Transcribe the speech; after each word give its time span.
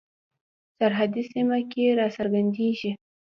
سرحدي 0.79 1.23
سیمه 1.31 1.59
کې 1.71 1.85
را 1.97 2.07
څرګندیږي. 2.17 2.91